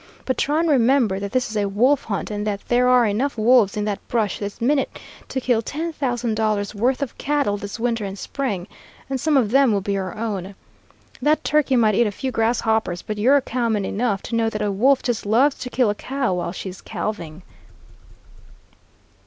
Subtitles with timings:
[0.25, 3.37] But try and remember that this is a wolf hunt, and that there are enough
[3.37, 4.97] wolves in that brush this minute
[5.29, 8.67] to kill ten thousand dollars' worth of cattle this winter and spring,
[9.11, 10.55] and some of them will be your own.
[11.21, 14.71] That turkey might eat a few grasshoppers, but you're cowman enough to know that a
[14.71, 17.43] wolf just loves to kill a cow while she's calving."